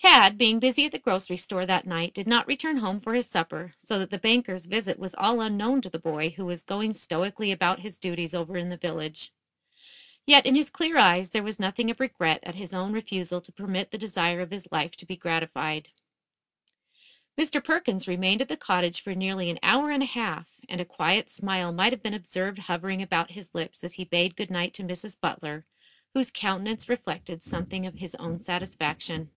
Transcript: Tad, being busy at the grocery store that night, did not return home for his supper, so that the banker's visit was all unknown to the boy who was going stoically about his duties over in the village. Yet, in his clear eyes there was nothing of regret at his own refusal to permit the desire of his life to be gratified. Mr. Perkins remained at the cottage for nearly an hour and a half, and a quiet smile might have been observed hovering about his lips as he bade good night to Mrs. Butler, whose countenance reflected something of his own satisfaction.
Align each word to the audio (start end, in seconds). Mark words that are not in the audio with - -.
Tad, 0.00 0.38
being 0.38 0.60
busy 0.60 0.84
at 0.86 0.92
the 0.92 1.00
grocery 1.00 1.36
store 1.36 1.66
that 1.66 1.84
night, 1.84 2.14
did 2.14 2.28
not 2.28 2.46
return 2.46 2.76
home 2.76 3.00
for 3.00 3.14
his 3.14 3.26
supper, 3.28 3.72
so 3.78 3.98
that 3.98 4.10
the 4.10 4.18
banker's 4.18 4.66
visit 4.66 4.96
was 4.96 5.12
all 5.16 5.40
unknown 5.40 5.82
to 5.82 5.90
the 5.90 5.98
boy 5.98 6.30
who 6.30 6.46
was 6.46 6.62
going 6.62 6.92
stoically 6.92 7.50
about 7.50 7.80
his 7.80 7.98
duties 7.98 8.32
over 8.32 8.56
in 8.56 8.68
the 8.68 8.76
village. 8.76 9.32
Yet, 10.24 10.46
in 10.46 10.54
his 10.54 10.70
clear 10.70 10.98
eyes 10.98 11.30
there 11.30 11.42
was 11.42 11.58
nothing 11.58 11.90
of 11.90 11.98
regret 11.98 12.38
at 12.44 12.54
his 12.54 12.72
own 12.72 12.92
refusal 12.92 13.40
to 13.40 13.50
permit 13.50 13.90
the 13.90 13.98
desire 13.98 14.40
of 14.40 14.52
his 14.52 14.68
life 14.70 14.94
to 14.96 15.04
be 15.06 15.16
gratified. 15.16 15.90
Mr. 17.36 17.62
Perkins 17.62 18.06
remained 18.06 18.40
at 18.40 18.48
the 18.48 18.56
cottage 18.56 19.00
for 19.00 19.16
nearly 19.16 19.50
an 19.50 19.58
hour 19.64 19.90
and 19.90 20.02
a 20.04 20.06
half, 20.06 20.48
and 20.68 20.80
a 20.80 20.84
quiet 20.84 21.28
smile 21.28 21.72
might 21.72 21.92
have 21.92 22.04
been 22.04 22.14
observed 22.14 22.58
hovering 22.60 23.02
about 23.02 23.32
his 23.32 23.52
lips 23.52 23.82
as 23.82 23.94
he 23.94 24.04
bade 24.04 24.36
good 24.36 24.50
night 24.50 24.72
to 24.74 24.84
Mrs. 24.84 25.20
Butler, 25.20 25.66
whose 26.14 26.30
countenance 26.30 26.88
reflected 26.88 27.42
something 27.42 27.84
of 27.84 27.96
his 27.96 28.14
own 28.14 28.40
satisfaction. 28.40 29.32